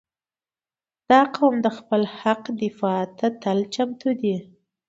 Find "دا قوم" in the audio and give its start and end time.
1.09-1.55